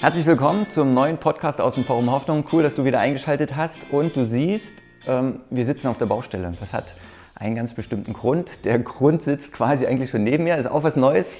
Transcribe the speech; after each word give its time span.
Herzlich 0.00 0.24
willkommen 0.24 0.70
zum 0.70 0.92
neuen 0.92 1.18
Podcast 1.18 1.60
aus 1.60 1.74
dem 1.74 1.84
Forum 1.84 2.10
Hoffnung. 2.10 2.46
Cool, 2.50 2.62
dass 2.62 2.74
du 2.74 2.86
wieder 2.86 3.00
eingeschaltet 3.00 3.54
hast. 3.54 3.90
Und 3.90 4.16
du 4.16 4.24
siehst, 4.24 4.78
ähm, 5.06 5.40
wir 5.50 5.66
sitzen 5.66 5.88
auf 5.88 5.98
der 5.98 6.06
Baustelle. 6.06 6.50
Das 6.58 6.72
hat 6.72 6.86
einen 7.34 7.54
ganz 7.54 7.74
bestimmten 7.74 8.14
Grund. 8.14 8.64
Der 8.64 8.78
Grund 8.78 9.20
sitzt 9.20 9.52
quasi 9.52 9.86
eigentlich 9.86 10.08
schon 10.08 10.24
neben 10.24 10.44
mir. 10.44 10.56
Ist 10.56 10.70
auch 10.70 10.84
was 10.84 10.96
Neues. 10.96 11.34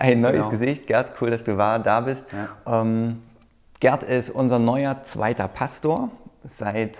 Ein 0.00 0.20
neues 0.20 0.38
genau. 0.38 0.48
Gesicht. 0.48 0.88
Gerd, 0.88 1.12
cool, 1.20 1.30
dass 1.30 1.44
du 1.44 1.56
da 1.56 2.00
bist. 2.00 2.24
Ja. 2.66 2.80
Ähm, 2.82 3.22
Gerd 3.78 4.02
ist 4.02 4.30
unser 4.30 4.58
neuer 4.58 5.04
zweiter 5.04 5.46
Pastor. 5.46 6.10
Seit 6.42 6.98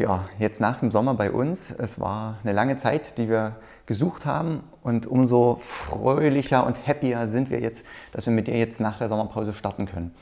ja, 0.00 0.28
jetzt 0.38 0.60
nach 0.60 0.80
dem 0.80 0.90
Sommer 0.90 1.14
bei 1.14 1.30
uns. 1.30 1.70
Es 1.70 2.00
war 2.00 2.38
eine 2.42 2.52
lange 2.52 2.78
Zeit, 2.78 3.18
die 3.18 3.28
wir 3.28 3.56
gesucht 3.84 4.24
haben 4.24 4.62
und 4.82 5.06
umso 5.06 5.56
fröhlicher 5.60 6.66
und 6.66 6.86
happier 6.86 7.28
sind 7.28 7.50
wir 7.50 7.60
jetzt, 7.60 7.84
dass 8.12 8.26
wir 8.26 8.32
mit 8.32 8.46
dir 8.46 8.56
jetzt 8.56 8.80
nach 8.80 8.98
der 8.98 9.08
Sommerpause 9.08 9.52
starten 9.52 9.86
können. 9.86 10.14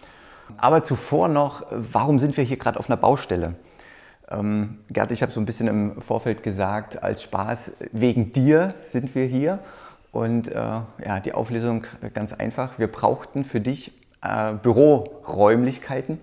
Aber 0.56 0.83
zuvor 0.83 1.28
noch, 1.28 1.64
warum 1.70 2.19
sind 2.19 2.36
wir 2.36 2.45
hier 2.45 2.56
gerade 2.56 2.78
auf 2.78 2.91
einer 2.91 2.96
Baustelle? 2.96 3.55
Ähm, 4.30 4.78
Gerd, 4.91 5.12
ich 5.12 5.22
habe 5.22 5.33
so 5.33 5.41
ein 5.41 5.46
bisschen 5.46 5.69
im 5.69 6.02
Vorfeld 6.02 6.42
gesagt, 6.42 7.02
als 7.02 7.22
Spaß, 7.22 7.70
wegen 7.92 8.33
dir 8.33 8.74
sind 8.78 9.14
wir 9.14 9.27
hier. 9.27 9.60
Und 10.10 10.48
äh, 10.48 10.55
ja, 10.55 11.20
die 11.22 11.34
Auflösung 11.34 11.84
ganz 12.14 12.33
einfach. 12.33 12.78
Wir 12.78 12.91
brauchten 12.91 13.45
für 13.45 13.60
dich 13.60 13.92
äh, 14.22 14.55
Büroräumlichkeiten. 14.55 16.19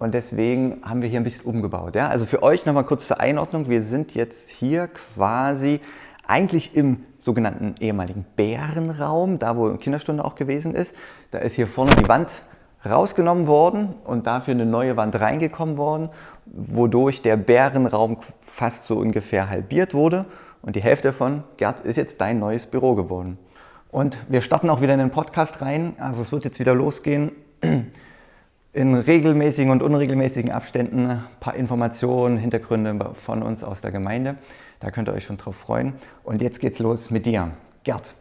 Und 0.00 0.14
deswegen 0.14 0.80
haben 0.82 1.02
wir 1.02 1.10
hier 1.10 1.20
ein 1.20 1.24
bisschen 1.24 1.44
umgebaut. 1.44 1.94
Ja? 1.94 2.08
Also 2.08 2.24
für 2.24 2.42
euch 2.42 2.64
nochmal 2.64 2.84
kurz 2.84 3.06
zur 3.06 3.20
Einordnung. 3.20 3.68
Wir 3.68 3.82
sind 3.82 4.14
jetzt 4.14 4.48
hier 4.48 4.88
quasi 4.88 5.80
eigentlich 6.26 6.74
im 6.74 7.04
sogenannten 7.18 7.74
ehemaligen 7.80 8.24
Bärenraum, 8.34 9.38
da 9.38 9.58
wo 9.58 9.68
Kinderstunde 9.76 10.24
auch 10.24 10.36
gewesen 10.36 10.74
ist. 10.74 10.96
Da 11.32 11.38
ist 11.38 11.52
hier 11.52 11.66
vorne 11.66 11.92
die 11.96 12.08
Wand 12.08 12.30
rausgenommen 12.88 13.46
worden 13.46 13.94
und 14.04 14.26
dafür 14.26 14.54
eine 14.54 14.64
neue 14.64 14.96
Wand 14.96 15.20
reingekommen 15.20 15.76
worden, 15.76 16.08
wodurch 16.46 17.20
der 17.20 17.36
Bärenraum 17.36 18.16
fast 18.40 18.86
so 18.86 18.96
ungefähr 18.96 19.50
halbiert 19.50 19.92
wurde. 19.92 20.24
Und 20.62 20.76
die 20.76 20.82
Hälfte 20.82 21.08
davon, 21.08 21.44
Gerd, 21.58 21.84
ist 21.84 21.96
jetzt 21.96 22.22
dein 22.22 22.38
neues 22.38 22.64
Büro 22.64 22.94
geworden. 22.94 23.36
Und 23.90 24.18
wir 24.30 24.40
starten 24.40 24.70
auch 24.70 24.80
wieder 24.80 24.94
in 24.94 25.00
den 25.00 25.10
Podcast 25.10 25.60
rein. 25.60 25.92
Also 25.98 26.22
es 26.22 26.32
wird 26.32 26.46
jetzt 26.46 26.58
wieder 26.58 26.74
losgehen. 26.74 27.32
In 28.72 28.94
regelmäßigen 28.94 29.72
und 29.72 29.82
unregelmäßigen 29.82 30.52
Abständen 30.52 31.10
ein 31.10 31.24
paar 31.40 31.56
Informationen, 31.56 32.36
Hintergründe 32.36 33.14
von 33.14 33.42
uns 33.42 33.64
aus 33.64 33.80
der 33.80 33.90
Gemeinde. 33.90 34.36
Da 34.78 34.92
könnt 34.92 35.08
ihr 35.08 35.12
euch 35.12 35.24
schon 35.24 35.38
drauf 35.38 35.56
freuen. 35.56 35.94
Und 36.22 36.40
jetzt 36.40 36.60
geht's 36.60 36.78
los 36.78 37.10
mit 37.10 37.26
dir. 37.26 37.50
Gerd, 37.82 38.14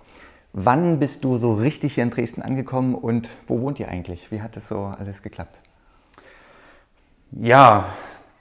wann 0.54 0.98
bist 0.98 1.24
du 1.24 1.38
so 1.38 1.54
richtig 1.54 1.94
hier 1.94 2.04
in 2.04 2.10
Dresden 2.10 2.42
angekommen 2.42 2.96
und 2.96 3.30
wo 3.46 3.62
wohnt 3.62 3.80
ihr 3.80 3.90
eigentlich? 3.90 4.32
Wie 4.32 4.42
hat 4.42 4.56
das 4.56 4.68
so 4.68 4.86
alles 4.86 5.22
geklappt? 5.22 5.60
Ja, 7.30 7.86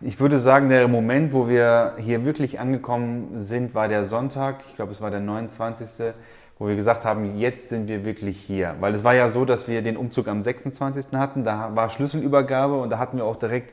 ich 0.00 0.18
würde 0.18 0.38
sagen, 0.38 0.70
der 0.70 0.88
Moment, 0.88 1.34
wo 1.34 1.46
wir 1.46 1.96
hier 1.98 2.24
wirklich 2.24 2.58
angekommen 2.58 3.38
sind, 3.38 3.74
war 3.74 3.86
der 3.86 4.06
Sonntag. 4.06 4.64
Ich 4.70 4.76
glaube, 4.76 4.92
es 4.92 5.02
war 5.02 5.10
der 5.10 5.20
29 5.20 6.14
wo 6.58 6.66
wir 6.66 6.76
gesagt 6.76 7.04
haben, 7.04 7.38
jetzt 7.38 7.68
sind 7.68 7.88
wir 7.88 8.04
wirklich 8.04 8.38
hier. 8.38 8.74
Weil 8.80 8.94
es 8.94 9.04
war 9.04 9.14
ja 9.14 9.28
so, 9.28 9.44
dass 9.44 9.68
wir 9.68 9.82
den 9.82 9.96
Umzug 9.96 10.28
am 10.28 10.42
26. 10.42 11.06
hatten, 11.14 11.44
da 11.44 11.74
war 11.74 11.90
Schlüsselübergabe 11.90 12.80
und 12.80 12.90
da 12.90 12.98
hatten 12.98 13.16
wir 13.16 13.24
auch 13.24 13.36
direkt 13.36 13.72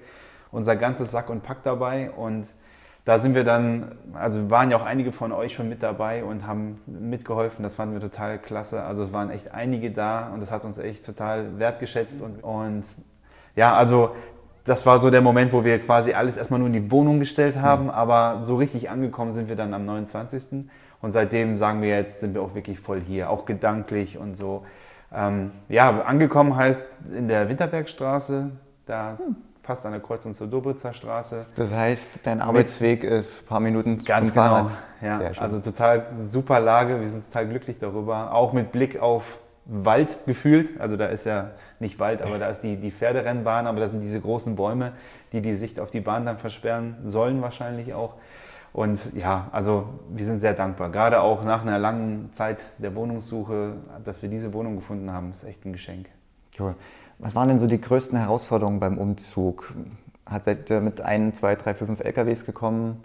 unser 0.51 0.75
ganzes 0.75 1.11
Sack 1.11 1.29
und 1.29 1.43
Pack 1.43 1.63
dabei 1.63 2.11
und 2.11 2.47
da 3.05 3.19
sind 3.19 3.35
wir 3.35 3.43
dann, 3.43 3.91
also 4.15 4.49
waren 4.49 4.71
ja 4.71 4.77
auch 4.77 4.85
einige 4.85 5.11
von 5.11 5.31
euch 5.31 5.53
schon 5.53 5.69
mit 5.69 5.83
dabei 5.83 6.23
und 6.23 6.47
haben 6.47 6.81
mitgeholfen. 6.87 7.61
Das 7.61 7.75
fanden 7.75 7.93
wir 7.93 8.01
total 8.01 8.39
klasse. 8.39 8.81
Also 8.81 9.03
es 9.03 9.13
waren 9.13 9.29
echt 9.29 9.53
einige 9.53 9.91
da 9.91 10.31
und 10.33 10.39
das 10.39 10.51
hat 10.51 10.65
uns 10.65 10.79
echt 10.79 11.05
total 11.05 11.59
wertgeschätzt. 11.59 12.19
Und, 12.19 12.43
und 12.43 12.83
ja, 13.55 13.75
also 13.75 14.15
das 14.63 14.87
war 14.87 14.97
so 14.97 15.11
der 15.11 15.21
Moment, 15.21 15.53
wo 15.53 15.63
wir 15.63 15.77
quasi 15.79 16.13
alles 16.13 16.35
erstmal 16.35 16.59
nur 16.59 16.67
in 16.67 16.73
die 16.73 16.89
Wohnung 16.89 17.19
gestellt 17.19 17.57
haben, 17.57 17.85
mhm. 17.85 17.89
aber 17.91 18.41
so 18.45 18.55
richtig 18.55 18.89
angekommen 18.89 19.33
sind 19.33 19.49
wir 19.49 19.55
dann 19.55 19.75
am 19.75 19.85
29. 19.85 20.67
Und 21.05 21.11
seitdem 21.11 21.59
sagen 21.59 21.83
wir 21.83 21.89
jetzt, 21.89 22.19
sind 22.19 22.33
wir 22.33 22.41
auch 22.41 22.55
wirklich 22.55 22.79
voll 22.79 22.99
hier, 22.99 23.29
auch 23.29 23.45
gedanklich 23.45 24.17
und 24.17 24.35
so. 24.35 24.65
Ähm, 25.13 25.51
ja, 25.69 26.01
angekommen 26.01 26.55
heißt 26.55 26.83
in 27.15 27.27
der 27.27 27.47
Winterbergstraße, 27.47 28.49
da 28.87 29.19
hm 29.19 29.35
fast 29.61 29.85
an 29.85 29.93
der 29.93 30.01
Kreuzung 30.01 30.33
zur 30.33 30.47
Dobritzer 30.47 30.93
Straße. 30.93 31.47
Das 31.55 31.71
heißt, 31.71 32.07
dein 32.23 32.39
Arbeitsweg 32.39 33.01
Mit, 33.01 33.11
ist 33.11 33.41
ein 33.41 33.45
paar 33.47 33.59
Minuten 33.59 34.03
ganz 34.03 34.29
zum 34.29 34.35
genau. 34.35 34.67
Fahrrad. 34.67 34.75
Ja, 35.01 35.19
also 35.37 35.59
total 35.59 36.05
super 36.21 36.59
Lage. 36.59 37.01
Wir 37.01 37.09
sind 37.09 37.25
total 37.25 37.47
glücklich 37.47 37.79
darüber. 37.79 38.31
Auch 38.31 38.53
mit 38.53 38.71
Blick 38.71 38.99
auf 38.99 39.39
Wald 39.65 40.17
gefühlt. 40.27 40.79
Also 40.79 40.97
da 40.97 41.07
ist 41.07 41.25
ja 41.25 41.51
nicht 41.79 41.99
Wald, 41.99 42.21
aber 42.21 42.37
da 42.37 42.47
ist 42.49 42.61
die, 42.61 42.77
die 42.77 42.91
Pferderennbahn, 42.91 43.65
aber 43.65 43.79
da 43.79 43.89
sind 43.89 44.01
diese 44.01 44.21
großen 44.21 44.55
Bäume, 44.55 44.91
die 45.31 45.41
die 45.41 45.55
Sicht 45.55 45.79
auf 45.79 45.89
die 45.89 46.01
Bahn 46.01 46.27
dann 46.27 46.37
versperren 46.37 46.97
sollen 47.05 47.41
wahrscheinlich 47.41 47.95
auch. 47.95 48.13
Und 48.75 49.15
ja, 49.15 49.47
also 49.53 49.87
wir 50.09 50.25
sind 50.25 50.41
sehr 50.41 50.53
dankbar. 50.53 50.89
Gerade 50.89 51.21
auch 51.21 51.45
nach 51.45 51.61
einer 51.61 51.79
langen 51.79 52.33
Zeit 52.33 52.57
der 52.77 52.93
Wohnungssuche, 52.93 53.77
dass 54.03 54.21
wir 54.21 54.27
diese 54.27 54.51
Wohnung 54.51 54.75
gefunden 54.75 55.13
haben, 55.13 55.31
ist 55.31 55.45
echt 55.45 55.63
ein 55.63 55.71
Geschenk. 55.71 56.09
Cool. 56.59 56.75
Was 57.17 57.35
waren 57.35 57.47
denn 57.47 57.57
so 57.57 57.67
die 57.67 57.79
größten 57.79 58.17
Herausforderungen 58.17 58.81
beim 58.81 58.97
Umzug? 58.97 59.73
Hat, 60.25 60.43
seid 60.43 60.69
ihr 60.69 60.81
mit 60.81 60.99
ein, 60.99 61.33
zwei, 61.33 61.55
drei, 61.55 61.73
vier, 61.73 61.87
fünf 61.87 62.01
LKWs 62.01 62.45
gekommen? 62.45 63.01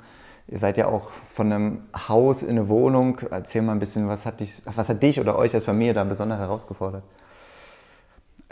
Ihr 0.49 0.59
seid 0.59 0.77
ja 0.77 0.89
auch 0.89 1.13
von 1.33 1.53
einem 1.53 1.83
Haus 2.09 2.43
in 2.43 2.51
eine 2.51 2.69
Wohnung. 2.69 3.19
Erzähl 3.31 3.63
mal 3.63 3.71
ein 3.71 3.79
bisschen, 3.79 4.09
was 4.09 4.27
hat 4.27 4.41
dich, 4.41 4.61
was 4.65 4.89
hat 4.89 5.01
dich 5.01 5.21
oder 5.21 5.39
euch 5.39 5.55
als 5.55 5.67
Familie 5.67 5.93
da 5.95 6.03
besonders 6.03 6.41
herausgefordert? 6.41 7.05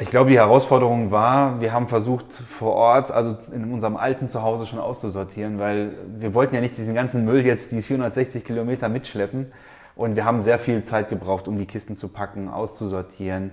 Ich 0.00 0.10
glaube, 0.10 0.30
die 0.30 0.36
Herausforderung 0.36 1.10
war, 1.10 1.60
wir 1.60 1.72
haben 1.72 1.88
versucht 1.88 2.32
vor 2.32 2.74
Ort, 2.74 3.10
also 3.10 3.36
in 3.50 3.72
unserem 3.72 3.96
alten 3.96 4.28
Zuhause 4.28 4.64
schon 4.64 4.78
auszusortieren, 4.78 5.58
weil 5.58 5.90
wir 6.20 6.34
wollten 6.34 6.54
ja 6.54 6.60
nicht 6.60 6.78
diesen 6.78 6.94
ganzen 6.94 7.24
Müll 7.24 7.44
jetzt, 7.44 7.72
die 7.72 7.82
460 7.82 8.44
Kilometer 8.44 8.88
mitschleppen. 8.88 9.50
Und 9.96 10.14
wir 10.14 10.24
haben 10.24 10.44
sehr 10.44 10.60
viel 10.60 10.84
Zeit 10.84 11.08
gebraucht, 11.08 11.48
um 11.48 11.58
die 11.58 11.66
Kisten 11.66 11.96
zu 11.96 12.10
packen, 12.10 12.48
auszusortieren. 12.48 13.50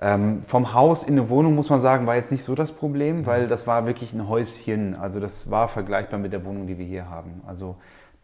Ähm, 0.00 0.42
vom 0.46 0.72
Haus 0.72 1.02
in 1.02 1.12
eine 1.12 1.28
Wohnung, 1.28 1.54
muss 1.54 1.68
man 1.68 1.78
sagen, 1.78 2.06
war 2.06 2.16
jetzt 2.16 2.32
nicht 2.32 2.42
so 2.42 2.54
das 2.54 2.72
Problem, 2.72 3.26
weil 3.26 3.46
das 3.46 3.66
war 3.66 3.86
wirklich 3.86 4.14
ein 4.14 4.30
Häuschen. 4.30 4.96
Also 4.96 5.20
das 5.20 5.50
war 5.50 5.68
vergleichbar 5.68 6.18
mit 6.18 6.32
der 6.32 6.42
Wohnung, 6.46 6.66
die 6.66 6.78
wir 6.78 6.86
hier 6.86 7.10
haben. 7.10 7.42
Also 7.46 7.76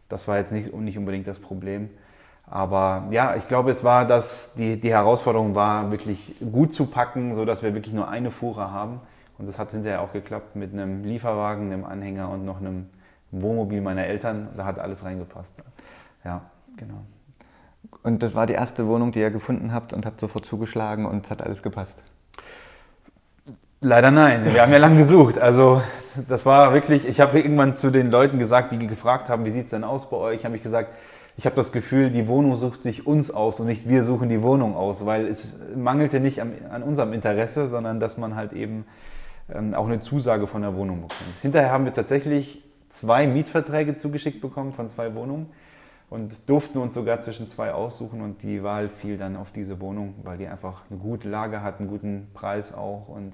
das 0.09 0.27
war 0.27 0.39
jetzt 0.39 0.51
nicht, 0.51 0.73
nicht 0.73 0.97
unbedingt 0.97 1.27
das 1.27 1.37
Problem. 1.37 1.91
Aber 2.51 3.07
ja, 3.11 3.35
ich 3.35 3.47
glaube, 3.47 3.71
es 3.71 3.83
war 3.83 4.05
das, 4.05 4.53
die, 4.55 4.79
die 4.79 4.91
Herausforderung 4.91 5.53
war 5.53 5.91
wirklich 5.91 6.35
gut 6.51 6.73
zu 6.73 6.87
packen, 6.87 7.35
sodass 7.35 7.61
wir 7.61 7.73
wirklich 7.73 7.93
nur 7.93 8.07
eine 8.07 8.31
Fuhre 8.31 8.71
haben. 8.71 9.01
Und 9.37 9.47
das 9.47 9.59
hat 9.59 9.71
hinterher 9.71 10.01
auch 10.01 10.11
geklappt 10.11 10.55
mit 10.55 10.73
einem 10.73 11.03
Lieferwagen, 11.03 11.71
einem 11.71 11.85
Anhänger 11.85 12.29
und 12.29 12.45
noch 12.45 12.59
einem 12.59 12.87
Wohnmobil 13.31 13.81
meiner 13.81 14.05
Eltern. 14.05 14.49
Da 14.57 14.65
hat 14.65 14.79
alles 14.79 15.05
reingepasst. 15.05 15.53
Ja, 16.25 16.41
genau. 16.75 17.01
Und 18.03 18.23
das 18.23 18.35
war 18.35 18.47
die 18.47 18.53
erste 18.53 18.87
Wohnung, 18.87 19.11
die 19.11 19.19
ihr 19.19 19.29
gefunden 19.29 19.73
habt 19.73 19.93
und 19.93 20.05
habt 20.05 20.19
sofort 20.19 20.45
zugeschlagen 20.45 21.05
und 21.05 21.29
hat 21.29 21.41
alles 21.41 21.63
gepasst? 21.63 21.99
Leider 23.81 24.11
nein. 24.11 24.53
Wir 24.53 24.61
haben 24.61 24.73
ja 24.73 24.77
lange 24.77 24.97
gesucht. 24.97 25.37
Also 25.37 25.81
das 26.27 26.45
war 26.45 26.73
wirklich, 26.73 27.07
ich 27.07 27.21
habe 27.21 27.39
irgendwann 27.39 27.77
zu 27.77 27.91
den 27.91 28.11
Leuten 28.11 28.39
gesagt, 28.39 28.73
die 28.73 28.87
gefragt 28.87 29.29
haben, 29.29 29.45
wie 29.45 29.51
sieht 29.51 29.65
es 29.65 29.69
denn 29.69 29.85
aus 29.85 30.09
bei 30.09 30.17
euch, 30.17 30.43
habe 30.43 30.57
ich 30.57 30.63
gesagt, 30.63 30.89
ich 31.39 31.45
habe 31.45 31.55
das 31.55 31.71
Gefühl, 31.71 32.09
die 32.09 32.27
Wohnung 32.27 32.57
sucht 32.57 32.83
sich 32.83 33.07
uns 33.07 33.31
aus 33.31 33.61
und 33.61 33.67
nicht 33.67 33.87
wir 33.87 34.03
suchen 34.03 34.27
die 34.27 34.43
Wohnung 34.43 34.75
aus, 34.75 35.05
weil 35.05 35.25
es 35.25 35.57
mangelte 35.73 36.19
nicht 36.19 36.41
an, 36.41 36.51
an 36.69 36.83
unserem 36.83 37.13
Interesse, 37.13 37.69
sondern 37.69 38.01
dass 38.01 38.17
man 38.17 38.35
halt 38.35 38.51
eben 38.51 38.83
ähm, 39.49 39.73
auch 39.73 39.85
eine 39.85 40.01
Zusage 40.01 40.47
von 40.47 40.63
der 40.63 40.75
Wohnung 40.75 40.97
bekommt. 40.97 41.21
Hinterher 41.41 41.71
haben 41.71 41.85
wir 41.85 41.93
tatsächlich 41.93 42.61
zwei 42.89 43.25
Mietverträge 43.25 43.95
zugeschickt 43.95 44.41
bekommen 44.41 44.73
von 44.73 44.89
zwei 44.89 45.15
Wohnungen 45.15 45.47
und 46.09 46.49
durften 46.49 46.77
uns 46.77 46.93
sogar 46.93 47.21
zwischen 47.21 47.49
zwei 47.49 47.71
aussuchen 47.71 48.19
und 48.19 48.43
die 48.43 48.61
Wahl 48.61 48.89
fiel 48.89 49.17
dann 49.17 49.37
auf 49.37 49.53
diese 49.53 49.79
Wohnung, 49.79 50.15
weil 50.23 50.37
die 50.37 50.47
einfach 50.47 50.81
eine 50.89 50.99
gute 50.99 51.29
Lage 51.29 51.61
hat, 51.63 51.79
einen 51.79 51.87
guten 51.87 52.27
Preis 52.33 52.73
auch 52.73 53.07
und 53.07 53.31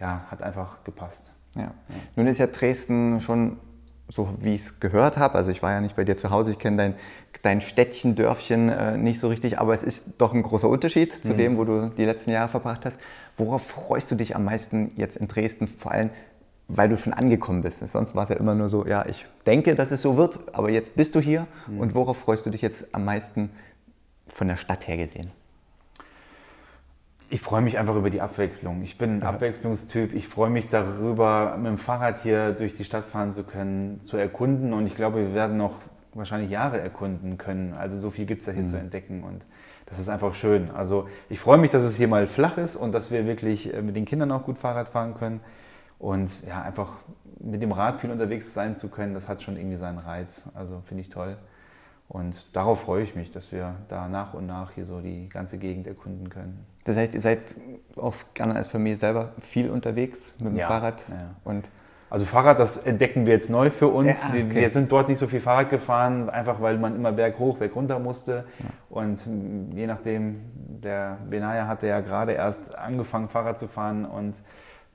ja, 0.00 0.24
hat 0.30 0.40
einfach 0.40 0.82
gepasst. 0.82 1.30
Ja. 1.56 1.72
Nun 2.16 2.26
ist 2.26 2.38
ja 2.38 2.46
Dresden 2.46 3.20
schon 3.20 3.58
so, 4.08 4.28
wie 4.40 4.54
ich 4.54 4.62
es 4.62 4.80
gehört 4.80 5.18
habe, 5.18 5.34
also 5.34 5.50
ich 5.50 5.62
war 5.62 5.72
ja 5.72 5.80
nicht 5.80 5.96
bei 5.96 6.04
dir 6.04 6.16
zu 6.16 6.30
Hause, 6.30 6.52
ich 6.52 6.58
kenne 6.58 6.76
dein, 6.76 6.94
dein 7.42 7.60
Städtchen, 7.60 8.16
Dörfchen 8.16 8.68
äh, 8.70 8.96
nicht 8.96 9.20
so 9.20 9.28
richtig, 9.28 9.58
aber 9.58 9.74
es 9.74 9.82
ist 9.82 10.14
doch 10.18 10.32
ein 10.32 10.42
großer 10.42 10.68
Unterschied 10.68 11.12
zu 11.12 11.34
mhm. 11.34 11.36
dem, 11.36 11.56
wo 11.58 11.64
du 11.64 11.90
die 11.96 12.04
letzten 12.04 12.30
Jahre 12.30 12.48
verbracht 12.48 12.86
hast. 12.86 12.98
Worauf 13.36 13.66
freust 13.66 14.10
du 14.10 14.14
dich 14.14 14.34
am 14.34 14.44
meisten 14.44 14.92
jetzt 14.96 15.16
in 15.16 15.28
Dresden, 15.28 15.68
vor 15.68 15.92
allem 15.92 16.10
weil 16.68 16.90
du 16.90 16.98
schon 16.98 17.14
angekommen 17.14 17.62
bist. 17.62 17.86
Sonst 17.88 18.14
war 18.14 18.24
es 18.24 18.28
ja 18.28 18.36
immer 18.36 18.54
nur 18.54 18.68
so, 18.68 18.86
ja, 18.86 19.06
ich 19.06 19.24
denke, 19.46 19.74
dass 19.74 19.90
es 19.90 20.02
so 20.02 20.18
wird, 20.18 20.38
aber 20.52 20.70
jetzt 20.70 20.94
bist 20.94 21.14
du 21.14 21.20
hier 21.20 21.46
mhm. 21.66 21.80
und 21.80 21.94
worauf 21.94 22.18
freust 22.18 22.44
du 22.44 22.50
dich 22.50 22.60
jetzt 22.60 22.84
am 22.92 23.06
meisten 23.06 23.50
von 24.26 24.48
der 24.48 24.56
Stadt 24.56 24.86
her 24.86 24.98
gesehen? 24.98 25.30
Ich 27.30 27.42
freue 27.42 27.60
mich 27.60 27.78
einfach 27.78 27.96
über 27.96 28.08
die 28.08 28.22
Abwechslung. 28.22 28.82
Ich 28.82 28.96
bin 28.96 29.18
ein 29.18 29.20
ja. 29.20 29.28
Abwechslungstyp. 29.28 30.14
Ich 30.14 30.26
freue 30.28 30.48
mich 30.48 30.68
darüber, 30.68 31.56
mit 31.58 31.66
dem 31.66 31.78
Fahrrad 31.78 32.22
hier 32.22 32.52
durch 32.52 32.72
die 32.72 32.84
Stadt 32.84 33.04
fahren 33.04 33.34
zu 33.34 33.44
können, 33.44 34.00
zu 34.02 34.16
erkunden. 34.16 34.72
Und 34.72 34.86
ich 34.86 34.94
glaube, 34.94 35.18
wir 35.18 35.34
werden 35.34 35.58
noch 35.58 35.74
wahrscheinlich 36.14 36.50
Jahre 36.50 36.80
erkunden 36.80 37.36
können. 37.36 37.74
Also 37.74 37.98
so 37.98 38.10
viel 38.10 38.24
gibt 38.24 38.40
es 38.40 38.46
ja 38.46 38.54
hier 38.54 38.62
mhm. 38.62 38.68
zu 38.68 38.78
entdecken. 38.78 39.24
Und 39.24 39.44
das 39.84 39.98
ist 39.98 40.08
einfach 40.08 40.34
schön. 40.34 40.70
Also 40.70 41.06
ich 41.28 41.38
freue 41.38 41.58
mich, 41.58 41.70
dass 41.70 41.82
es 41.82 41.96
hier 41.96 42.08
mal 42.08 42.26
flach 42.26 42.56
ist 42.56 42.76
und 42.76 42.92
dass 42.92 43.10
wir 43.10 43.26
wirklich 43.26 43.74
äh, 43.74 43.82
mit 43.82 43.94
den 43.94 44.06
Kindern 44.06 44.32
auch 44.32 44.44
gut 44.44 44.58
Fahrrad 44.58 44.88
fahren 44.88 45.14
können. 45.14 45.40
Und 45.98 46.30
ja, 46.46 46.62
einfach 46.62 46.92
mit 47.40 47.60
dem 47.60 47.72
Rad 47.72 48.00
viel 48.00 48.10
unterwegs 48.10 48.54
sein 48.54 48.78
zu 48.78 48.88
können, 48.88 49.14
das 49.14 49.28
hat 49.28 49.42
schon 49.42 49.56
irgendwie 49.56 49.76
seinen 49.76 49.98
Reiz. 49.98 50.48
Also 50.54 50.82
finde 50.86 51.02
ich 51.02 51.10
toll. 51.10 51.36
Und 52.08 52.56
darauf 52.56 52.80
freue 52.80 53.02
ich 53.02 53.14
mich, 53.14 53.32
dass 53.32 53.52
wir 53.52 53.74
da 53.88 54.08
nach 54.08 54.32
und 54.32 54.46
nach 54.46 54.70
hier 54.72 54.86
so 54.86 55.00
die 55.00 55.28
ganze 55.28 55.58
Gegend 55.58 55.86
erkunden 55.86 56.30
können. 56.30 56.64
Das 56.84 56.96
heißt, 56.96 57.12
ihr 57.12 57.20
seid 57.20 57.54
auch 57.96 58.14
gerne 58.32 58.54
als 58.56 58.68
Familie 58.68 58.96
selber 58.96 59.32
viel 59.40 59.68
unterwegs 59.70 60.34
mit 60.38 60.52
dem 60.52 60.56
Ja, 60.56 60.68
Fahrrad. 60.68 61.04
ja. 61.08 61.34
Und 61.44 61.68
Also 62.10 62.24
Fahrrad, 62.24 62.58
das 62.58 62.78
entdecken 62.78 63.26
wir 63.26 63.34
jetzt 63.34 63.50
neu 63.50 63.68
für 63.68 63.88
uns. 63.88 64.22
Ja, 64.22 64.32
wir, 64.32 64.44
okay. 64.46 64.54
wir 64.54 64.70
sind 64.70 64.90
dort 64.90 65.10
nicht 65.10 65.18
so 65.18 65.26
viel 65.26 65.40
Fahrrad 65.40 65.68
gefahren, 65.68 66.30
einfach 66.30 66.62
weil 66.62 66.78
man 66.78 66.96
immer 66.96 67.12
berghoch, 67.12 67.58
berg 67.58 67.76
runter 67.76 67.98
musste. 67.98 68.46
Und 68.88 69.20
je 69.74 69.86
nachdem, 69.86 70.40
der 70.82 71.18
Benaya 71.28 71.66
hatte 71.66 71.86
ja 71.88 72.00
gerade 72.00 72.32
erst 72.32 72.74
angefangen 72.74 73.28
Fahrrad 73.28 73.60
zu 73.60 73.68
fahren 73.68 74.06
und 74.06 74.36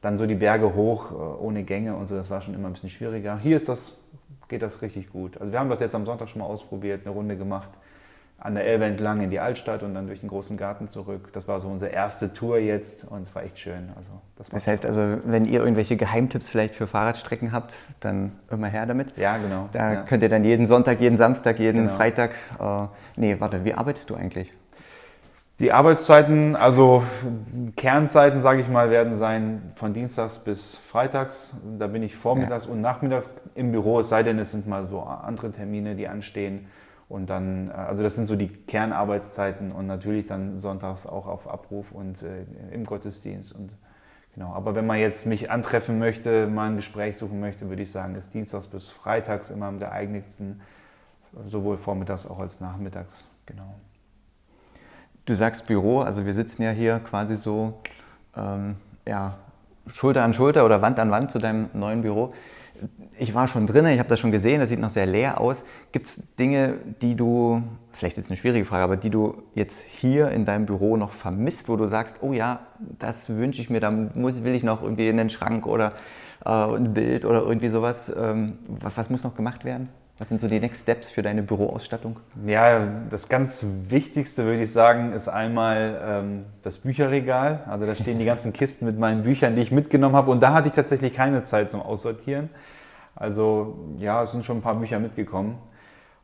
dann 0.01 0.17
so 0.17 0.25
die 0.25 0.33
Berge 0.35 0.73
hoch 0.73 1.11
äh, 1.11 1.13
ohne 1.15 1.63
Gänge 1.63 1.95
und 1.95 2.07
so, 2.07 2.15
das 2.15 2.31
war 2.31 2.41
schon 2.41 2.55
immer 2.55 2.67
ein 2.67 2.73
bisschen 2.73 2.89
schwieriger. 2.89 3.37
Hier 3.37 3.55
ist 3.57 3.69
das, 3.69 4.03
geht 4.53 4.61
das 4.61 4.83
richtig 4.83 5.11
gut. 5.11 5.39
Also 5.41 5.51
wir 5.51 5.59
haben 5.59 5.69
das 5.69 5.79
jetzt 5.79 5.95
am 5.95 6.05
Sonntag 6.05 6.29
schon 6.29 6.41
mal 6.41 6.45
ausprobiert, 6.45 7.01
eine 7.05 7.13
Runde 7.13 7.35
gemacht 7.37 7.69
an 8.37 8.55
der 8.55 8.65
Elbe 8.65 8.85
entlang 8.85 9.21
in 9.21 9.29
die 9.29 9.39
Altstadt 9.39 9.83
und 9.83 9.93
dann 9.95 10.07
durch 10.07 10.19
den 10.19 10.27
großen 10.27 10.57
Garten 10.57 10.89
zurück. 10.89 11.29
Das 11.31 11.47
war 11.47 11.59
so 11.61 11.69
unsere 11.69 11.91
erste 11.91 12.33
Tour 12.33 12.57
jetzt 12.57 13.05
und 13.09 13.21
es 13.21 13.33
war 13.33 13.43
echt 13.43 13.57
schön. 13.57 13.89
Also 13.95 14.11
das, 14.35 14.49
das 14.49 14.67
heißt 14.67 14.85
also, 14.85 15.17
wenn 15.23 15.45
ihr 15.45 15.61
irgendwelche 15.61 15.95
Geheimtipps 15.95 16.49
vielleicht 16.49 16.75
für 16.75 16.85
Fahrradstrecken 16.85 17.51
habt, 17.53 17.77
dann 18.01 18.33
immer 18.51 18.67
her 18.67 18.85
damit. 18.85 19.15
ja 19.17 19.37
genau. 19.37 19.69
Da 19.71 19.93
ja. 19.93 20.01
könnt 20.03 20.23
ihr 20.23 20.29
dann 20.29 20.43
jeden 20.43 20.67
Sonntag, 20.67 20.99
jeden 20.99 21.17
Samstag, 21.17 21.57
jeden 21.57 21.85
Genau. 21.85 21.95
Freitag. 21.95 22.31
Äh, 22.59 22.87
nee, 23.15 23.37
warte, 23.39 23.63
wie 23.63 23.73
arbeitest 23.73 24.09
du 24.09 24.15
eigentlich? 24.15 24.51
Die 25.63 25.71
Arbeitszeiten, 25.71 26.57
also 26.57 27.03
Kernzeiten, 27.77 28.41
sage 28.41 28.59
ich 28.59 28.67
mal, 28.67 28.89
werden 28.89 29.15
sein 29.15 29.71
von 29.75 29.93
Dienstags 29.93 30.39
bis 30.39 30.75
Freitags. 30.75 31.55
Da 31.79 31.87
bin 31.87 32.03
ich 32.03 32.17
vormittags 32.17 32.65
und 32.65 32.81
nachmittags 32.81 33.33
im 33.55 33.71
Büro, 33.71 34.01
es 34.01 34.09
sei 34.09 34.23
denn, 34.23 34.37
es 34.39 34.51
sind 34.51 34.67
mal 34.67 34.87
so 34.87 34.99
andere 34.99 35.53
Termine, 35.53 35.95
die 35.95 36.09
anstehen. 36.09 36.67
Und 37.07 37.29
dann, 37.29 37.69
äh, 37.69 37.75
also 37.75 38.03
das 38.03 38.17
sind 38.17 38.27
so 38.27 38.35
die 38.35 38.49
Kernarbeitszeiten 38.49 39.71
und 39.71 39.87
natürlich 39.87 40.25
dann 40.25 40.57
sonntags 40.57 41.07
auch 41.07 41.27
auf 41.27 41.49
Abruf 41.49 41.93
und 41.93 42.21
äh, 42.23 42.43
im 42.73 42.83
Gottesdienst. 42.83 43.55
Und 43.55 43.77
genau. 44.33 44.51
Aber 44.51 44.75
wenn 44.75 44.85
man 44.85 44.99
jetzt 44.99 45.25
mich 45.25 45.49
antreffen 45.49 45.97
möchte, 45.97 46.45
mal 46.47 46.71
ein 46.71 46.75
Gespräch 46.75 47.15
suchen 47.15 47.39
möchte, 47.39 47.69
würde 47.69 47.83
ich 47.83 47.91
sagen, 47.93 48.15
ist 48.15 48.33
Dienstags 48.33 48.67
bis 48.67 48.89
Freitags 48.89 49.49
immer 49.49 49.67
am 49.67 49.79
geeignetsten, 49.79 50.59
sowohl 51.47 51.77
vormittags 51.77 52.27
auch 52.27 52.39
als 52.39 52.59
nachmittags. 52.59 53.23
Genau. 53.45 53.75
Du 55.25 55.35
sagst 55.35 55.67
Büro, 55.67 56.01
also 56.01 56.25
wir 56.25 56.33
sitzen 56.33 56.63
ja 56.63 56.71
hier 56.71 56.99
quasi 56.99 57.35
so 57.35 57.75
ähm, 58.35 58.75
ja, 59.07 59.37
Schulter 59.87 60.21
an 60.21 60.33
Schulter 60.33 60.65
oder 60.65 60.81
Wand 60.81 60.99
an 60.99 61.11
Wand 61.11 61.31
zu 61.31 61.39
deinem 61.39 61.69
neuen 61.73 62.01
Büro. 62.01 62.33
Ich 63.17 63.33
war 63.33 63.47
schon 63.47 63.65
drin, 63.65 63.85
ich 63.85 63.99
habe 63.99 64.09
das 64.09 64.19
schon 64.19 64.31
gesehen, 64.31 64.59
das 64.59 64.67
sieht 64.67 64.79
noch 64.79 64.89
sehr 64.89 65.05
leer 65.05 65.39
aus. 65.39 65.63
Gibt 65.93 66.07
es 66.07 66.35
Dinge, 66.35 66.73
die 67.01 67.15
du, 67.15 67.63
vielleicht 67.93 68.17
ist 68.17 68.29
eine 68.29 68.35
schwierige 68.35 68.65
Frage, 68.65 68.83
aber 68.83 68.97
die 68.97 69.09
du 69.09 69.43
jetzt 69.55 69.83
hier 69.83 70.29
in 70.31 70.43
deinem 70.43 70.65
Büro 70.65 70.97
noch 70.97 71.11
vermisst, 71.13 71.69
wo 71.69 71.77
du 71.77 71.87
sagst, 71.87 72.17
oh 72.19 72.33
ja, 72.33 72.59
das 72.99 73.29
wünsche 73.29 73.61
ich 73.61 73.69
mir, 73.69 73.79
da 73.79 73.91
muss, 73.91 74.43
will 74.43 74.55
ich 74.55 74.63
noch 74.63 74.81
irgendwie 74.81 75.07
in 75.07 75.15
den 75.15 75.29
Schrank 75.29 75.65
oder 75.65 75.93
äh, 76.43 76.49
ein 76.49 76.93
Bild 76.93 77.23
oder 77.23 77.43
irgendwie 77.43 77.69
sowas. 77.69 78.13
Ähm, 78.13 78.57
was, 78.67 78.97
was 78.97 79.09
muss 79.09 79.23
noch 79.23 79.35
gemacht 79.35 79.63
werden? 79.63 79.87
Was 80.19 80.29
sind 80.29 80.41
so 80.41 80.47
die 80.47 80.59
Next 80.59 80.83
Steps 80.83 81.09
für 81.09 81.23
deine 81.23 81.41
Büroausstattung? 81.41 82.19
Ja, 82.45 82.85
das 83.09 83.29
ganz 83.29 83.65
Wichtigste 83.89 84.45
würde 84.45 84.61
ich 84.61 84.71
sagen, 84.71 85.11
ist 85.11 85.27
einmal 85.27 85.99
ähm, 86.05 86.45
das 86.61 86.77
Bücherregal. 86.77 87.63
Also 87.67 87.87
da 87.87 87.95
stehen 87.95 88.19
die 88.19 88.25
ganzen 88.25 88.53
Kisten 88.53 88.85
mit 88.85 88.99
meinen 88.99 89.23
Büchern, 89.23 89.55
die 89.55 89.63
ich 89.63 89.71
mitgenommen 89.71 90.15
habe. 90.15 90.29
Und 90.29 90.41
da 90.41 90.53
hatte 90.53 90.67
ich 90.67 90.75
tatsächlich 90.75 91.13
keine 91.13 91.43
Zeit 91.45 91.71
zum 91.71 91.81
Aussortieren. 91.81 92.51
Also 93.15 93.95
ja, 93.97 94.21
es 94.21 94.31
sind 94.31 94.45
schon 94.45 94.57
ein 94.57 94.61
paar 94.61 94.75
Bücher 94.75 94.99
mitgekommen. 94.99 95.57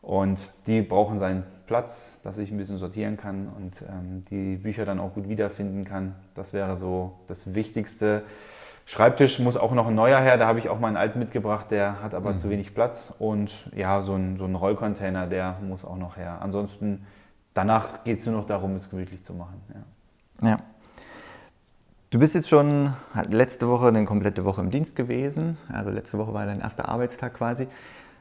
Und 0.03 0.39
die 0.67 0.81
brauchen 0.81 1.17
seinen 1.17 1.43
Platz, 1.65 2.19
dass 2.23 2.37
ich 2.37 2.51
ein 2.51 2.57
bisschen 2.57 2.77
sortieren 2.77 3.17
kann 3.17 3.47
und 3.47 3.81
ähm, 3.81 4.23
die 4.29 4.55
Bücher 4.57 4.85
dann 4.85 4.99
auch 4.99 5.13
gut 5.13 5.27
wiederfinden 5.27 5.83
kann. 5.83 6.15
Das 6.35 6.53
wäre 6.53 6.77
so 6.77 7.19
das 7.27 7.53
Wichtigste. 7.53 8.23
Schreibtisch 8.89 9.37
muss 9.37 9.55
auch 9.55 9.71
noch 9.73 9.85
ein 9.85 9.93
neuer 9.93 10.19
her, 10.19 10.37
da 10.37 10.47
habe 10.47 10.57
ich 10.57 10.67
auch 10.67 10.79
meinen 10.79 10.97
alten 10.97 11.19
mitgebracht, 11.19 11.67
der 11.69 12.01
hat 12.01 12.15
aber 12.15 12.35
zu 12.39 12.49
wenig 12.49 12.73
Platz. 12.73 13.13
Und 13.19 13.69
ja, 13.75 14.01
so 14.01 14.15
ein, 14.15 14.37
so 14.39 14.45
ein 14.45 14.55
Rollcontainer, 14.55 15.27
der 15.27 15.57
muss 15.61 15.85
auch 15.85 15.95
noch 15.95 16.17
her. 16.17 16.39
Ansonsten, 16.41 17.05
danach 17.53 18.03
geht 18.03 18.17
es 18.17 18.25
nur 18.25 18.37
noch 18.37 18.47
darum, 18.47 18.73
es 18.73 18.89
gemütlich 18.89 19.23
zu 19.23 19.35
machen. 19.35 19.61
Ja. 20.41 20.49
Ja. 20.49 20.57
Du 22.09 22.17
bist 22.17 22.33
jetzt 22.33 22.49
schon 22.49 22.93
letzte 23.29 23.67
Woche 23.67 23.89
eine 23.89 24.05
komplette 24.05 24.43
Woche 24.43 24.61
im 24.61 24.71
Dienst 24.71 24.95
gewesen. 24.95 25.59
Also 25.71 25.91
letzte 25.91 26.17
Woche 26.17 26.33
war 26.33 26.47
dein 26.47 26.59
erster 26.59 26.89
Arbeitstag 26.89 27.35
quasi. 27.35 27.67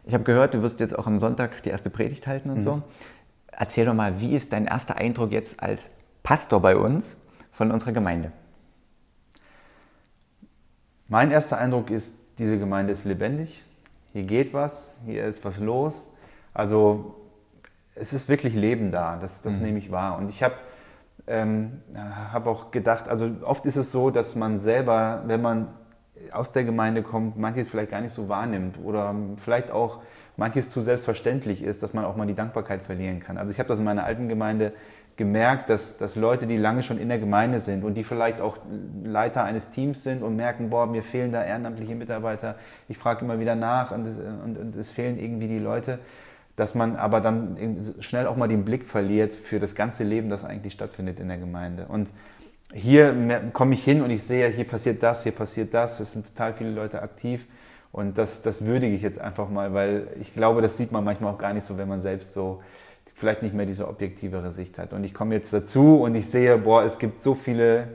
Ich 0.05 0.13
habe 0.13 0.25
gehört, 0.25 0.53
du 0.53 0.61
wirst 0.61 0.81
jetzt 0.81 0.99
auch 0.99 1.07
am 1.07 1.19
Sonntag 1.19 1.63
die 1.63 1.71
erste 1.71 1.89
Predigt 1.89 2.27
halten 2.27 2.51
und 2.51 2.61
so. 2.61 2.83
Erzähl 3.51 3.87
doch 3.87 3.95
mal, 3.95 4.21
wie 4.21 4.35
ist 4.37 4.53
dein 4.53 4.67
erster 4.67 4.97
Eindruck 4.97 5.33
jetzt 5.33 5.63
als 5.63 5.89
Pastor 6.23 6.61
bei 6.61 6.77
uns 6.77 7.17
von 7.53 7.71
unserer 7.71 7.93
Gemeinde? 7.93 8.33
Mein 11.09 11.31
erster 11.31 11.57
Eindruck 11.57 11.91
ist, 11.91 12.15
diese 12.39 12.59
Gemeinde 12.59 12.93
ist 12.93 13.07
lebendig. 13.07 13.65
Hier 14.13 14.25
geht 14.25 14.53
was, 14.53 14.95
hier 15.07 15.25
ist 15.25 15.43
was 15.43 15.59
los. 15.59 16.07
Also 16.53 17.15
es 17.95 18.13
ist 18.13 18.29
wirklich 18.29 18.55
Leben 18.55 18.93
da, 18.93 19.17
das, 19.17 19.41
das 19.41 19.59
nehme 19.59 19.79
ich 19.79 19.91
wahr. 19.91 20.19
Und 20.19 20.29
ich 20.29 20.43
habe 20.43 20.55
ähm, 21.27 21.83
hab 22.33 22.47
auch 22.47 22.71
gedacht, 22.71 23.09
also 23.09 23.31
oft 23.43 23.65
ist 23.65 23.77
es 23.77 23.91
so, 23.91 24.11
dass 24.11 24.37
man 24.37 24.61
selber, 24.61 25.23
wenn 25.27 25.41
man 25.41 25.69
aus 26.31 26.53
der 26.53 26.65
Gemeinde 26.65 27.03
kommt, 27.03 27.39
manches 27.39 27.69
vielleicht 27.69 27.91
gar 27.91 28.01
nicht 28.03 28.13
so 28.13 28.29
wahrnimmt 28.29 28.79
oder 28.83 29.15
vielleicht 29.37 29.71
auch 29.71 30.03
manches 30.37 30.69
zu 30.69 30.81
selbstverständlich 30.81 31.63
ist, 31.63 31.83
dass 31.83 31.95
man 31.95 32.05
auch 32.05 32.17
mal 32.17 32.27
die 32.27 32.35
Dankbarkeit 32.35 32.83
verlieren 32.83 33.21
kann. 33.21 33.39
Also 33.39 33.53
ich 33.53 33.59
habe 33.59 33.69
das 33.69 33.79
in 33.79 33.85
meiner 33.85 34.05
alten 34.05 34.29
Gemeinde 34.29 34.73
gemerkt, 35.19 35.69
dass, 35.69 35.99
dass 35.99 36.17
Leute, 36.17 36.47
die 36.47 36.57
lange 36.57 36.83
schon 36.83 36.97
in 36.97 37.09
der 37.09 37.19
Gemeinde 37.19 37.59
sind 37.59 37.85
und 37.85 37.95
die 37.95 38.05
vielleicht 38.05 38.41
auch 38.41 38.57
Leiter 39.03 39.45
eines 39.45 39.71
Teams 39.71 40.03
sind 40.03 40.23
und 40.23 40.37
merken, 40.37 40.71
boah, 40.71 40.87
mir 40.87 41.03
fehlen 41.03 41.33
da 41.33 41.45
ehrenamtliche 41.45 41.95
Mitarbeiter, 41.95 42.55
ich 42.89 42.97
frage 42.97 43.25
immer 43.25 43.39
wieder 43.41 43.57
nach 43.57 43.91
und 43.91 44.07
es, 44.07 44.17
und, 44.17 44.57
und 44.57 44.77
es 44.77 44.91
fehlen 44.91 45.19
irgendwie 45.19 45.49
die 45.49 45.59
Leute, 45.59 45.99
dass 46.57 46.75
man 46.75 46.97
aber 46.97 47.21
dann 47.21 47.95
schnell 48.01 48.27
auch 48.27 48.37
mal 48.37 48.49
den 48.49 48.65
Blick 48.65 48.85
verliert 48.85 49.35
für 49.35 49.59
das 49.59 49.75
ganze 49.75 50.05
Leben, 50.05 50.31
das 50.31 50.45
eigentlich 50.45 50.73
stattfindet 50.73 51.21
in 51.21 51.29
der 51.29 51.39
Gemeinde. 51.39 51.87
Und 51.89 52.11
hier 52.73 53.51
komme 53.53 53.75
ich 53.75 53.85
hin 53.85 54.03
und 54.03 54.11
ich 54.11 54.23
sehe, 54.23 54.49
hier 54.49 54.67
passiert 54.67 55.03
das, 55.03 55.25
hier 55.25 55.33
passiert 55.33 55.75
das, 55.75 56.01
es 56.01 56.13
sind 56.13 56.27
total 56.27 56.55
viele 56.55 56.71
Leute 56.71 57.03
aktiv 57.03 57.47
und 57.91 58.19
das, 58.19 58.43
das 58.43 58.65
würdige 58.65 58.95
ich 58.95 59.03
jetzt 59.03 59.21
einfach 59.21 59.49
mal, 59.49 59.75
weil 59.75 60.09
ich 60.21 60.33
glaube, 60.33 60.63
das 60.63 60.77
sieht 60.77 60.93
man 60.93 61.03
manchmal 61.03 61.35
auch 61.35 61.39
gar 61.39 61.53
nicht 61.55 61.65
so, 61.65 61.77
wenn 61.77 61.89
man 61.89 62.03
selbst 62.03 62.35
so 62.35 62.63
vielleicht 63.15 63.43
nicht 63.43 63.55
mehr 63.55 63.67
diese 63.67 63.89
objektivere 63.89 64.53
Sicht 64.53 64.79
hat. 64.79 64.93
Und 64.93 65.05
ich 65.05 65.15
komme 65.15 65.35
jetzt 65.35 65.53
dazu 65.53 66.01
und 66.03 66.15
ich 66.15 66.29
sehe, 66.31 66.59
boah, 66.59 66.85
es 66.85 66.99
gibt 66.99 67.23
so 67.23 67.35
viele 67.35 67.89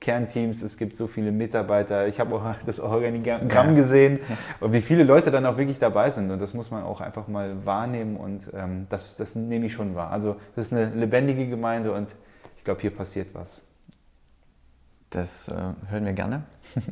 Kernteams, 0.00 0.62
es 0.62 0.76
gibt 0.76 0.94
so 0.94 1.06
viele 1.06 1.32
Mitarbeiter. 1.32 2.06
Ich 2.06 2.20
habe 2.20 2.34
auch 2.34 2.44
das 2.66 2.80
Organigramm 2.80 3.76
gesehen 3.76 4.20
und 4.60 4.72
wie 4.72 4.80
viele 4.80 5.04
Leute 5.04 5.30
dann 5.30 5.46
auch 5.46 5.56
wirklich 5.56 5.78
dabei 5.78 6.10
sind. 6.10 6.30
Und 6.30 6.40
das 6.40 6.54
muss 6.54 6.70
man 6.70 6.84
auch 6.84 7.00
einfach 7.00 7.28
mal 7.28 7.64
wahrnehmen 7.64 8.16
und 8.16 8.50
ähm, 8.54 8.86
das, 8.88 9.16
das 9.16 9.34
nehme 9.34 9.66
ich 9.66 9.72
schon 9.72 9.94
wahr. 9.94 10.10
Also 10.10 10.36
das 10.54 10.66
ist 10.66 10.72
eine 10.72 10.90
lebendige 10.94 11.48
Gemeinde 11.48 11.92
und 11.92 12.08
ich 12.56 12.64
glaube, 12.64 12.80
hier 12.80 12.90
passiert 12.90 13.28
was. 13.32 13.62
Das 15.10 15.48
äh, 15.48 15.54
hören 15.88 16.04
wir 16.04 16.12
gerne. 16.12 16.42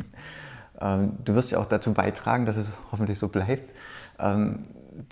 ähm, 0.80 1.12
du 1.24 1.34
wirst 1.34 1.50
ja 1.50 1.58
auch 1.58 1.66
dazu 1.66 1.92
beitragen, 1.92 2.46
dass 2.46 2.56
es 2.56 2.72
hoffentlich 2.90 3.18
so 3.18 3.28
bleibt. 3.28 3.73
Ähm, 4.18 4.60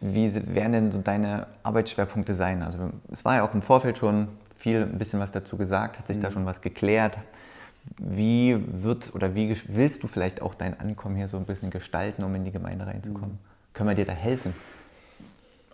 wie 0.00 0.34
werden 0.54 0.72
denn 0.72 0.92
so 0.92 1.00
deine 1.00 1.46
Arbeitsschwerpunkte 1.62 2.34
sein? 2.34 2.62
Also 2.62 2.78
es 3.10 3.24
war 3.24 3.36
ja 3.36 3.44
auch 3.44 3.54
im 3.54 3.62
Vorfeld 3.62 3.98
schon 3.98 4.28
viel, 4.56 4.82
ein 4.82 4.98
bisschen 4.98 5.18
was 5.18 5.32
dazu 5.32 5.56
gesagt, 5.56 5.98
hat 5.98 6.06
sich 6.06 6.20
da 6.20 6.30
schon 6.30 6.46
was 6.46 6.60
geklärt. 6.60 7.18
Wie 7.98 8.62
wird 8.68 9.12
oder 9.14 9.34
wie 9.34 9.56
willst 9.66 10.04
du 10.04 10.06
vielleicht 10.06 10.40
auch 10.40 10.54
dein 10.54 10.78
Ankommen 10.78 11.16
hier 11.16 11.26
so 11.26 11.36
ein 11.36 11.44
bisschen 11.44 11.70
gestalten, 11.70 12.22
um 12.22 12.32
in 12.34 12.44
die 12.44 12.52
Gemeinde 12.52 12.86
reinzukommen? 12.86 13.38
Können 13.72 13.88
wir 13.88 13.96
dir 13.96 14.04
da 14.04 14.12
helfen? 14.12 14.54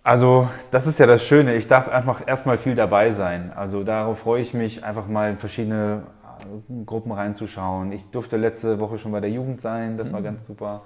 Also, 0.02 0.48
das 0.70 0.86
ist 0.86 0.98
ja 0.98 1.06
das 1.06 1.22
Schöne. 1.22 1.54
Ich 1.56 1.68
darf 1.68 1.86
einfach 1.86 2.26
erstmal 2.26 2.56
viel 2.56 2.74
dabei 2.74 3.12
sein. 3.12 3.52
Also, 3.54 3.84
darauf 3.84 4.20
freue 4.20 4.40
ich 4.40 4.54
mich, 4.54 4.82
einfach 4.82 5.06
mal 5.06 5.30
in 5.30 5.36
verschiedene 5.36 6.04
äh, 6.40 6.84
Gruppen 6.86 7.12
reinzuschauen. 7.12 7.92
Ich 7.92 8.10
durfte 8.10 8.38
letzte 8.38 8.78
Woche 8.78 8.98
schon 8.98 9.12
bei 9.12 9.20
der 9.20 9.28
Jugend 9.28 9.60
sein, 9.60 9.98
das 9.98 10.10
war 10.10 10.22
ganz 10.22 10.46
super. 10.46 10.82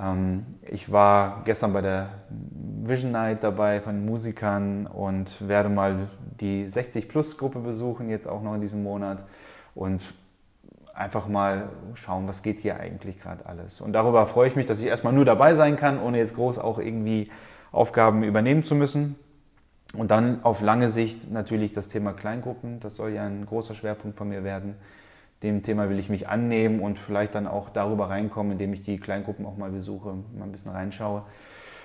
Ähm, 0.00 0.46
Ich 0.62 0.90
war 0.90 1.42
gestern 1.44 1.72
bei 1.72 1.80
der 1.80 2.08
Vision 2.28 3.12
Night 3.12 3.42
dabei 3.42 3.80
von 3.80 4.04
Musikern 4.04 4.86
und 4.86 5.48
werde 5.48 5.68
mal 5.68 6.08
die 6.40 6.66
60-Plus-Gruppe 6.66 7.60
besuchen, 7.60 8.08
jetzt 8.08 8.26
auch 8.28 8.42
noch 8.42 8.54
in 8.54 8.60
diesem 8.60 8.82
Monat. 8.82 9.24
Und 9.74 10.02
einfach 10.94 11.26
mal 11.26 11.70
schauen, 11.94 12.28
was 12.28 12.42
geht 12.42 12.60
hier 12.60 12.78
eigentlich 12.78 13.20
gerade 13.20 13.46
alles. 13.46 13.80
Und 13.80 13.92
darüber 13.92 14.26
freue 14.26 14.48
ich 14.48 14.56
mich, 14.56 14.66
dass 14.66 14.80
ich 14.80 14.86
erstmal 14.86 15.12
nur 15.12 15.24
dabei 15.24 15.54
sein 15.54 15.76
kann, 15.76 16.00
ohne 16.00 16.18
jetzt 16.18 16.34
groß 16.36 16.58
auch 16.58 16.78
irgendwie 16.78 17.30
Aufgaben 17.72 18.22
übernehmen 18.22 18.64
zu 18.64 18.74
müssen. 18.74 19.16
Und 19.96 20.10
dann 20.10 20.44
auf 20.44 20.60
lange 20.60 20.90
Sicht 20.90 21.30
natürlich 21.30 21.72
das 21.72 21.88
Thema 21.88 22.12
Kleingruppen. 22.12 22.80
Das 22.80 22.96
soll 22.96 23.10
ja 23.10 23.24
ein 23.24 23.46
großer 23.46 23.74
Schwerpunkt 23.74 24.16
von 24.16 24.28
mir 24.28 24.44
werden. 24.44 24.74
Dem 25.44 25.62
Thema 25.62 25.88
will 25.88 26.00
ich 26.00 26.08
mich 26.08 26.28
annehmen 26.28 26.80
und 26.80 26.98
vielleicht 26.98 27.36
dann 27.36 27.46
auch 27.46 27.70
darüber 27.70 28.10
reinkommen, 28.10 28.52
indem 28.52 28.72
ich 28.72 28.82
die 28.82 28.98
Kleingruppen 28.98 29.46
auch 29.46 29.56
mal 29.56 29.70
besuche, 29.70 30.14
mal 30.36 30.44
ein 30.44 30.50
bisschen 30.50 30.72
reinschaue. 30.72 31.22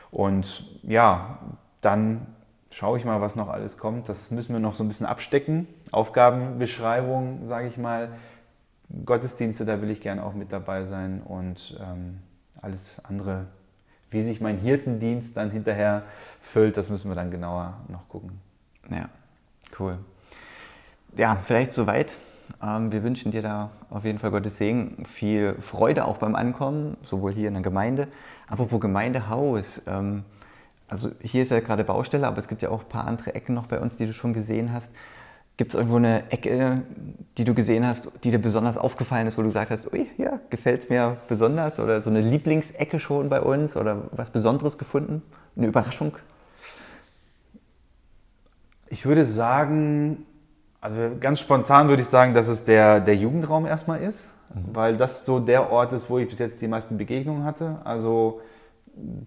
Und 0.10 0.66
ja, 0.82 1.38
dann 1.82 2.26
schaue 2.72 2.98
ich 2.98 3.06
mal, 3.06 3.22
was 3.22 3.36
noch 3.36 3.50
alles 3.50 3.78
kommt. 3.78 4.10
Das 4.10 4.32
müssen 4.32 4.54
wir 4.54 4.60
noch 4.60 4.74
so 4.74 4.84
ein 4.84 4.88
bisschen 4.88 5.06
abstecken. 5.06 5.68
Aufgabenbeschreibung, 5.92 7.46
sage 7.46 7.68
ich 7.68 7.78
mal. 7.78 8.10
Gottesdienste, 9.06 9.66
da 9.66 9.84
will 9.84 9.92
ich 9.92 10.02
gerne 10.02 10.24
auch 10.24 10.34
mit 10.34 10.52
dabei 10.52 10.86
sein 10.86 11.22
und 11.22 11.80
ähm, 11.80 12.22
alles 12.60 12.94
andere 13.04 13.46
wie 14.12 14.22
sich 14.22 14.42
mein 14.42 14.58
Hirtendienst 14.58 15.38
dann 15.38 15.52
hinterher 15.52 16.04
füllt, 16.42 16.78
das 16.78 16.90
müssen 16.90 17.10
wir 17.10 17.16
dann 17.16 17.32
genauer 17.32 17.78
noch 17.88 18.08
gucken. 18.10 18.40
Ja, 18.90 19.10
cool. 19.80 20.00
Ja, 21.16 21.38
vielleicht 21.44 21.74
soweit. 21.74 22.16
Ähm, 22.62 22.92
wir 22.92 23.04
wünschen 23.04 23.32
dir 23.32 23.42
da 23.42 23.72
auf 23.90 24.06
jeden 24.06 24.20
Fall 24.20 24.32
Gottes 24.32 24.58
Segen, 24.58 25.04
viel 25.06 25.56
Freude 25.60 26.06
auch 26.06 26.18
beim 26.18 26.36
Ankommen, 26.36 26.98
sowohl 27.04 27.34
hier 27.34 27.48
in 27.48 27.54
der 27.54 27.64
Gemeinde. 27.64 28.08
Apropos 28.48 28.80
Gemeindehaus. 28.80 29.82
Ähm, 29.88 30.24
also 30.88 31.12
hier 31.22 31.44
ist 31.44 31.52
ja 31.52 31.60
gerade 31.60 31.84
Baustelle, 31.84 32.28
aber 32.28 32.40
es 32.40 32.48
gibt 32.48 32.62
ja 32.62 32.70
auch 32.70 32.82
ein 32.82 32.90
paar 32.90 33.06
andere 33.06 33.36
Ecken 33.36 33.54
noch 33.54 33.68
bei 33.68 33.80
uns, 33.80 33.98
die 33.98 34.08
du 34.08 34.14
schon 34.14 34.34
gesehen 34.34 34.74
hast. 34.74 34.92
Gibt 35.56 35.72
es 35.72 35.76
irgendwo 35.76 35.98
eine 35.98 36.32
Ecke, 36.32 36.84
die 37.38 37.44
du 37.44 37.54
gesehen 37.54 37.86
hast, 37.86 38.10
die 38.24 38.32
dir 38.32 38.40
besonders 38.40 38.78
aufgefallen 38.78 39.28
ist, 39.28 39.38
wo 39.38 39.42
du 39.42 39.50
gesagt 39.50 39.72
hast, 39.72 39.92
ui, 39.92 40.08
ja, 40.18 40.40
gefällt 40.50 40.84
es 40.84 40.90
mir 40.90 41.18
besonders 41.28 41.80
oder 41.80 42.02
so 42.02 42.10
eine 42.10 42.22
Lieblingsecke 42.22 42.98
schon 42.98 43.30
bei 43.30 43.42
uns 43.42 43.76
oder 43.76 44.04
was 44.12 44.30
Besonderes 44.30 44.78
gefunden? 44.78 45.22
Eine 45.58 45.68
Überraschung? 45.68 46.14
Ich 48.88 49.06
würde 49.06 49.26
sagen, 49.26 50.26
also 50.82 51.18
ganz 51.20 51.40
spontan 51.40 51.90
würde 51.90 52.04
ich 52.04 52.10
sagen, 52.10 52.34
dass 52.34 52.48
es 52.48 52.66
der, 52.66 53.00
der 53.00 53.16
Jugendraum 53.16 53.66
erstmal 53.66 54.02
ist, 54.02 54.30
mhm. 54.54 54.76
weil 54.76 54.98
das 54.98 55.26
so 55.26 55.40
der 55.40 55.72
Ort 55.72 55.94
ist, 55.94 56.10
wo 56.10 56.20
ich 56.20 56.30
bis 56.30 56.40
jetzt 56.40 56.62
die 56.62 56.68
meisten 56.68 56.98
Begegnungen 56.98 57.44
hatte. 57.44 57.80
Also 57.84 58.42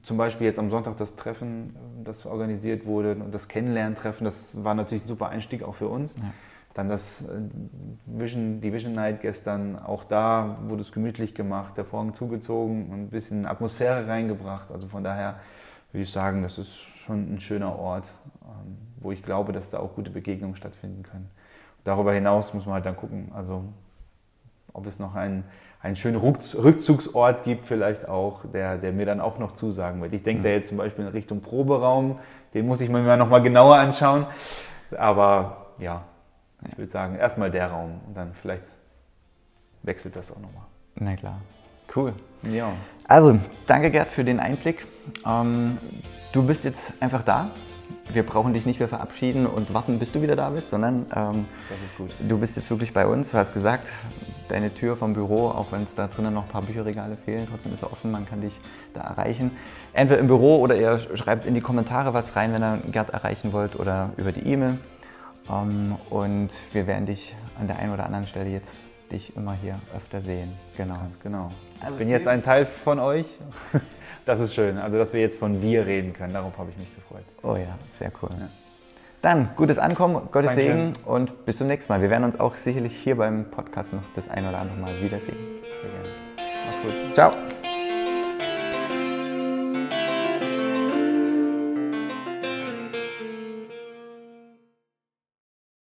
zum 0.02 0.16
Beispiel 0.16 0.46
jetzt 0.46 0.58
am 0.58 0.70
Sonntag 0.70 0.96
das 0.96 1.16
Treffen, 1.16 1.76
das 2.04 2.26
organisiert 2.26 2.86
wurde 2.86 3.14
und 3.14 3.32
das 3.32 3.48
Kennenlerntreffen, 3.48 4.24
das 4.24 4.62
war 4.64 4.74
natürlich 4.74 5.04
ein 5.04 5.08
super 5.08 5.28
Einstieg 5.28 5.62
auch 5.62 5.74
für 5.74 5.88
uns. 5.88 6.16
Ja. 6.16 6.32
Dann 6.74 6.88
das 6.88 7.28
äh, 7.28 7.40
Vision, 8.06 8.60
die 8.62 8.72
Vision 8.72 8.94
Night 8.94 9.20
gestern, 9.20 9.78
auch 9.78 10.04
da 10.04 10.56
wurde 10.68 10.82
es 10.82 10.92
gemütlich 10.92 11.34
gemacht, 11.34 11.76
der 11.76 11.84
Vorhang 11.84 12.14
zugezogen 12.14 12.86
und 12.86 13.02
ein 13.02 13.08
bisschen 13.10 13.46
Atmosphäre 13.46 14.06
reingebracht. 14.08 14.70
Also 14.70 14.88
von 14.88 15.04
daher 15.04 15.36
würde 15.92 16.04
ich 16.04 16.10
sagen, 16.10 16.42
das 16.42 16.56
ist 16.56 16.74
schon 16.74 17.34
ein 17.34 17.40
schöner 17.40 17.78
Ort, 17.78 18.10
ähm, 18.42 18.78
wo 19.00 19.12
ich 19.12 19.22
glaube, 19.22 19.52
dass 19.52 19.70
da 19.70 19.80
auch 19.80 19.94
gute 19.94 20.10
Begegnungen 20.10 20.56
stattfinden 20.56 21.02
können. 21.02 21.28
Darüber 21.84 22.12
hinaus 22.12 22.54
muss 22.54 22.66
man 22.66 22.74
halt 22.74 22.86
dann 22.86 22.96
gucken, 22.96 23.30
also 23.34 23.64
ob 24.72 24.86
es 24.86 24.98
noch 24.98 25.14
ein 25.14 25.44
einen 25.82 25.96
schönen 25.96 26.16
Rückzugsort 26.16 27.42
gibt, 27.42 27.66
vielleicht 27.66 28.08
auch, 28.08 28.40
der, 28.52 28.78
der 28.78 28.92
mir 28.92 29.04
dann 29.04 29.20
auch 29.20 29.38
noch 29.38 29.52
zusagen 29.52 30.00
wird. 30.00 30.12
Ich 30.12 30.22
denke 30.22 30.40
mhm. 30.40 30.44
da 30.44 30.50
jetzt 30.50 30.68
zum 30.68 30.78
Beispiel 30.78 31.04
in 31.04 31.10
Richtung 31.10 31.40
Proberaum, 31.40 32.20
den 32.54 32.66
muss 32.66 32.80
ich 32.80 32.88
mir 32.88 33.02
mal 33.02 33.16
nochmal 33.16 33.42
genauer 33.42 33.76
anschauen. 33.76 34.26
Aber 34.96 35.72
ja, 35.78 36.02
ich 36.68 36.78
würde 36.78 36.92
sagen, 36.92 37.16
erstmal 37.16 37.50
der 37.50 37.68
Raum 37.68 38.00
und 38.06 38.16
dann 38.16 38.32
vielleicht 38.34 38.62
wechselt 39.82 40.14
das 40.14 40.30
auch 40.30 40.38
nochmal. 40.38 40.62
Na 40.94 41.16
klar. 41.16 41.40
Cool. 41.94 42.12
Ja. 42.48 42.72
Also, 43.08 43.38
danke 43.66 43.90
Gerd 43.90 44.08
für 44.08 44.24
den 44.24 44.38
Einblick. 44.38 44.86
Ähm, 45.28 45.78
du 46.32 46.46
bist 46.46 46.64
jetzt 46.64 46.92
einfach 47.00 47.24
da 47.24 47.50
wir 48.14 48.24
brauchen 48.24 48.52
dich 48.52 48.66
nicht 48.66 48.78
mehr 48.78 48.88
verabschieden 48.88 49.46
und 49.46 49.72
warten, 49.72 49.98
bis 49.98 50.12
du 50.12 50.22
wieder 50.22 50.36
da 50.36 50.50
bist, 50.50 50.70
sondern 50.70 51.06
ähm, 51.14 51.46
du 52.28 52.38
bist 52.38 52.56
jetzt 52.56 52.70
wirklich 52.70 52.92
bei 52.92 53.06
uns. 53.06 53.30
Du 53.30 53.38
hast 53.38 53.54
gesagt, 53.54 53.90
deine 54.48 54.72
Tür 54.72 54.96
vom 54.96 55.14
Büro, 55.14 55.48
auch 55.48 55.72
wenn 55.72 55.84
es 55.84 55.94
da 55.94 56.08
drinnen 56.08 56.34
noch 56.34 56.44
ein 56.44 56.48
paar 56.48 56.62
Bücherregale 56.62 57.14
fehlen, 57.14 57.46
trotzdem 57.50 57.74
ist 57.74 57.82
er 57.82 57.92
offen, 57.92 58.12
man 58.12 58.26
kann 58.26 58.40
dich 58.40 58.60
da 58.94 59.00
erreichen. 59.00 59.52
Entweder 59.92 60.20
im 60.20 60.26
Büro 60.26 60.58
oder 60.58 60.76
ihr 60.76 60.98
schreibt 61.16 61.44
in 61.44 61.54
die 61.54 61.60
Kommentare 61.60 62.14
was 62.14 62.36
rein, 62.36 62.52
wenn 62.52 62.62
ihr 62.62 62.78
Gerd 62.90 63.10
erreichen 63.10 63.52
wollt 63.52 63.78
oder 63.78 64.10
über 64.16 64.32
die 64.32 64.40
E-Mail. 64.40 64.78
Ähm, 65.50 65.96
und 66.10 66.50
wir 66.72 66.86
werden 66.86 67.06
dich 67.06 67.34
an 67.58 67.66
der 67.66 67.78
einen 67.78 67.92
oder 67.92 68.06
anderen 68.06 68.26
Stelle 68.26 68.50
jetzt 68.50 68.76
dich 69.12 69.36
immer 69.36 69.54
hier 69.54 69.74
öfter 69.94 70.20
sehen. 70.20 70.52
Genau. 70.76 70.96
Ganz 70.96 71.20
genau. 71.22 71.48
Also 71.80 71.92
ich 71.92 71.98
bin 71.98 72.08
jetzt 72.08 72.26
ein 72.26 72.42
Teil 72.42 72.66
von 72.66 72.98
euch. 72.98 73.26
Das 74.24 74.38
ist 74.38 74.54
schön. 74.54 74.78
Also, 74.78 74.98
dass 74.98 75.12
wir 75.12 75.20
jetzt 75.20 75.36
von 75.36 75.62
wir 75.62 75.84
reden 75.84 76.12
können. 76.12 76.32
Darauf 76.32 76.56
habe 76.56 76.70
ich 76.70 76.76
mich 76.76 76.94
gefreut. 76.94 77.24
Oh 77.42 77.56
ja, 77.56 77.76
sehr 77.90 78.12
cool. 78.22 78.30
Ja. 78.38 78.48
Dann 79.20 79.50
gutes 79.56 79.78
Ankommen, 79.78 80.28
Gottes 80.30 80.54
Dankeschön. 80.54 80.92
Segen 80.94 81.06
und 81.06 81.44
bis 81.44 81.58
zum 81.58 81.68
nächsten 81.68 81.92
Mal. 81.92 82.02
Wir 82.02 82.10
werden 82.10 82.24
uns 82.24 82.38
auch 82.38 82.56
sicherlich 82.56 82.96
hier 82.96 83.16
beim 83.16 83.50
Podcast 83.50 83.92
noch 83.92 84.02
das 84.14 84.28
ein 84.28 84.46
oder 84.46 84.58
andere 84.58 84.78
Mal 84.78 85.02
wiedersehen. 85.02 85.36
Sehr 85.80 85.90
gerne. 85.90 86.08
Mach's 86.66 86.82
gut. 86.82 87.14
Ciao. 87.14 87.51